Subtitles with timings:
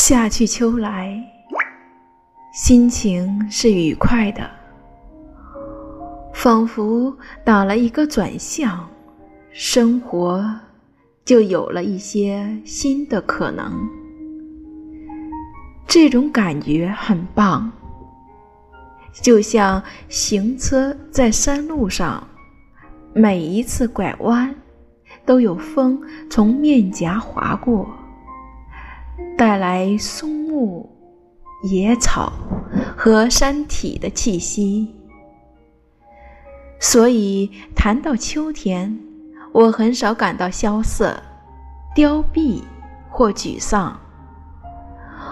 [0.00, 1.20] 夏去秋来，
[2.52, 4.48] 心情是愉快的，
[6.32, 7.12] 仿佛
[7.44, 8.88] 打了一个转向，
[9.50, 10.48] 生活
[11.24, 13.72] 就有了一些新的可能。
[15.88, 17.68] 这种感觉很棒，
[19.20, 22.24] 就像行车在山路上，
[23.12, 24.54] 每一次拐弯
[25.26, 27.97] 都有风从面颊划过。
[29.38, 30.90] 带来松木、
[31.62, 32.32] 野草
[32.96, 34.92] 和山体的气息，
[36.80, 38.98] 所以谈到秋天，
[39.52, 41.22] 我很少感到萧瑟、
[41.94, 42.64] 凋敝
[43.08, 43.96] 或沮丧，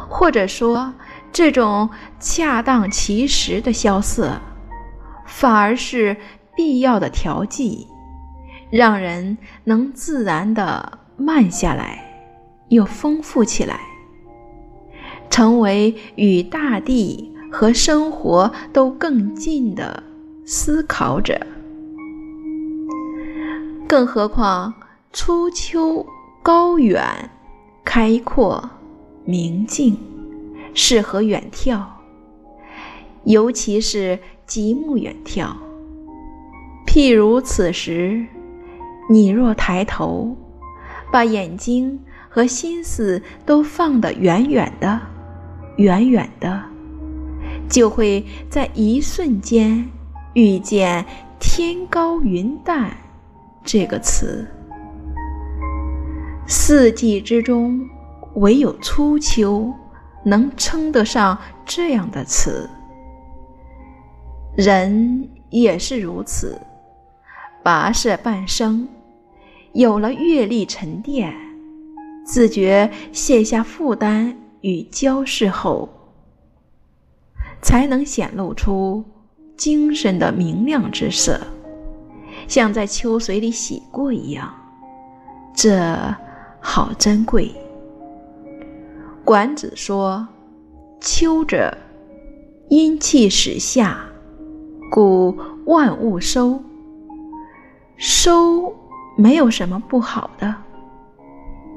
[0.09, 0.95] 或者说，
[1.33, 4.41] 这种恰当其时的萧瑟，
[5.27, 6.17] 反而是
[6.55, 7.89] 必要的调剂，
[8.71, 12.05] 让人能自然的慢下来，
[12.69, 13.81] 又丰富起来。
[15.31, 20.03] 成为与大地和生活都更近的
[20.45, 21.39] 思考者。
[23.89, 24.75] 更何况
[25.13, 26.05] 初秋
[26.43, 27.31] 高远、
[27.85, 28.71] 开阔、
[29.25, 29.97] 明净，
[30.75, 31.83] 适合远眺，
[33.25, 35.51] 尤其是极目远眺。
[36.87, 38.27] 譬如此时，
[39.11, 40.37] 你若抬头，
[41.13, 45.01] 把眼睛和心思都放得远远的。
[45.77, 46.63] 远远的，
[47.69, 49.89] 就会在一瞬间
[50.35, 51.05] 遇见
[51.39, 52.97] “天高云淡”
[53.63, 54.47] 这个词。
[56.47, 57.81] 四季之中，
[58.35, 59.73] 唯有初秋
[60.25, 62.71] 能称得上这样的词。
[64.57, 66.59] 人也是如此，
[67.63, 68.89] 跋涉半生，
[69.73, 71.35] 有了阅历沉淀，
[72.25, 74.35] 自觉卸下负担。
[74.67, 75.89] 与交视后，
[77.63, 79.05] 才能显露出
[79.57, 81.41] 精神的明亮之色，
[82.49, 84.53] 像在秋水里洗过一样，
[85.55, 85.97] 这
[86.61, 87.55] 好珍贵。
[89.25, 90.27] 管子说
[91.01, 91.79] ：“秋者，
[92.69, 94.05] 阴气始下，
[94.91, 96.61] 故万物收。
[97.97, 98.75] 收
[99.17, 100.53] 没有什么不好的，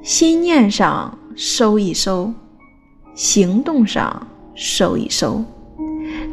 [0.01, 2.33] 心念上收一收。”
[3.19, 5.43] 行动上收一收，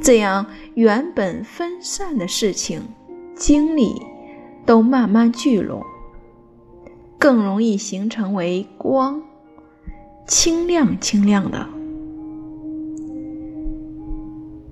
[0.01, 2.81] 这样原本分散的事情、
[3.35, 4.01] 精力
[4.65, 5.83] 都慢慢聚拢，
[7.19, 9.21] 更容易形成为光，
[10.29, 11.67] 清亮清亮的。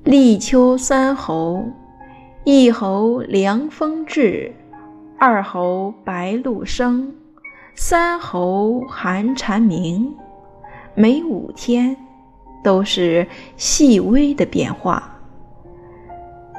[0.05, 1.65] 立秋三候：
[2.45, 4.53] 一候凉风至，
[5.19, 7.13] 二候白露生，
[7.75, 10.15] 三候寒蝉鸣。
[10.95, 11.97] 每五天。
[12.65, 13.27] 都是
[13.59, 15.21] 细微的变化，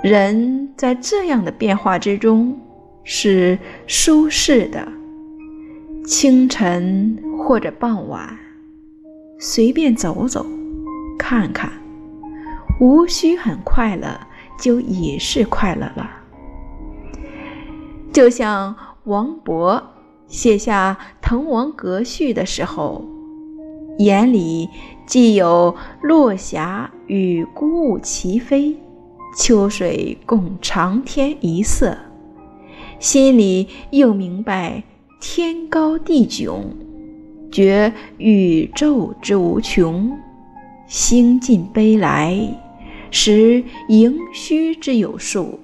[0.04, 2.58] 人在这样的变化之中
[3.04, 3.58] 是
[3.88, 4.88] 舒适的。
[6.06, 8.38] 清晨或者傍晚，
[9.40, 10.46] 随便走走，
[11.18, 11.72] 看看，
[12.80, 14.20] 无需很快乐，
[14.60, 16.08] 就已是快乐了。
[18.14, 19.82] 就像王勃
[20.28, 23.15] 写下《滕王阁序》的时候。
[23.98, 24.70] 眼里
[25.06, 28.76] 既有落霞与孤鹜齐飞，
[29.38, 31.98] 秋水共长天一色，
[33.00, 34.84] 心里又明白
[35.22, 36.60] 天高地迥，
[37.50, 40.12] 觉宇宙之无穷，
[40.88, 42.38] 兴尽悲来，
[43.12, 45.60] 识盈虚之有数。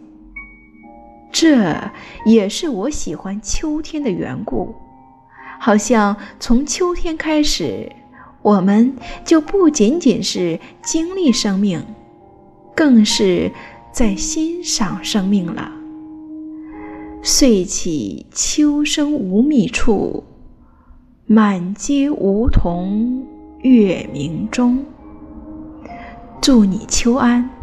[1.34, 1.92] 这
[2.25, 4.74] 也是我喜欢秋天的缘故，
[5.59, 7.92] 好像从秋天开始。
[8.41, 11.84] 我们就不仅仅是经历生命，
[12.75, 13.52] 更是
[13.91, 15.72] 在欣赏生命了。
[17.22, 20.24] 遂起秋声无觅处，
[21.27, 23.24] 满街梧桐
[23.60, 24.83] 月明中。
[26.42, 27.61] 祝你秋安。